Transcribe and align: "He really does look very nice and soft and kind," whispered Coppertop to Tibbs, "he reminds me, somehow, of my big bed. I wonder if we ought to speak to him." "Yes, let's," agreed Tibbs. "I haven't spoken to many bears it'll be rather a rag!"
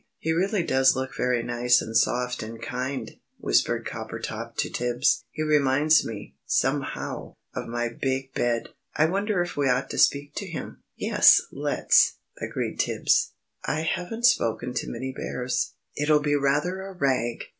"He 0.17 0.31
really 0.33 0.63
does 0.63 0.95
look 0.95 1.15
very 1.15 1.43
nice 1.43 1.79
and 1.79 1.95
soft 1.95 2.41
and 2.41 2.59
kind," 2.59 3.17
whispered 3.37 3.85
Coppertop 3.85 4.55
to 4.57 4.67
Tibbs, 4.67 5.23
"he 5.29 5.43
reminds 5.43 6.03
me, 6.03 6.33
somehow, 6.43 7.35
of 7.53 7.67
my 7.67 7.89
big 7.89 8.33
bed. 8.33 8.69
I 8.95 9.05
wonder 9.05 9.43
if 9.43 9.55
we 9.55 9.69
ought 9.69 9.91
to 9.91 9.99
speak 9.99 10.33
to 10.37 10.47
him." 10.47 10.81
"Yes, 10.97 11.43
let's," 11.51 12.17
agreed 12.41 12.79
Tibbs. 12.79 13.33
"I 13.63 13.81
haven't 13.81 14.25
spoken 14.25 14.73
to 14.73 14.89
many 14.89 15.13
bears 15.15 15.75
it'll 15.95 16.19
be 16.19 16.33
rather 16.35 16.81
a 16.81 16.93
rag!" 16.93 17.43